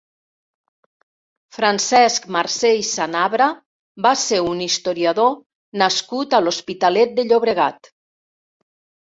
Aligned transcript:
Francesc 1.57 2.25
Marcé 2.35 2.71
i 2.77 2.87
Sanabra 2.91 3.49
va 4.07 4.15
ser 4.23 4.41
un 4.55 4.65
historiador 4.69 5.31
nascut 5.83 6.37
a 6.39 6.43
l'Hospitalet 6.47 7.17
de 7.21 7.29
Llobregat. 7.31 7.93